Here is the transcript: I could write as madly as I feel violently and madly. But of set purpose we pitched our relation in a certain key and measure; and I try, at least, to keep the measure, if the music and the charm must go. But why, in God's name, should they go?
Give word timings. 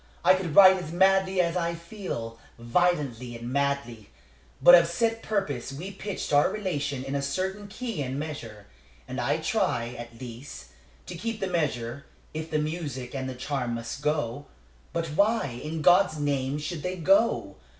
I 0.25 0.33
could 0.33 0.55
write 0.55 0.81
as 0.81 0.91
madly 0.91 1.39
as 1.41 1.55
I 1.55 1.75
feel 1.75 2.39
violently 2.57 3.35
and 3.37 3.53
madly. 3.53 4.09
But 4.59 4.73
of 4.73 4.87
set 4.87 5.21
purpose 5.21 5.71
we 5.71 5.91
pitched 5.91 6.33
our 6.33 6.49
relation 6.49 7.03
in 7.03 7.13
a 7.13 7.21
certain 7.21 7.67
key 7.67 8.01
and 8.01 8.17
measure; 8.17 8.65
and 9.07 9.21
I 9.21 9.37
try, 9.37 9.89
at 9.89 10.19
least, 10.19 10.69
to 11.05 11.13
keep 11.13 11.39
the 11.39 11.45
measure, 11.45 12.07
if 12.33 12.49
the 12.49 12.57
music 12.57 13.13
and 13.13 13.29
the 13.29 13.35
charm 13.35 13.75
must 13.75 14.01
go. 14.01 14.47
But 14.91 15.05
why, 15.09 15.61
in 15.63 15.83
God's 15.83 16.17
name, 16.17 16.57
should 16.57 16.81
they 16.81 16.95
go? 16.95 17.57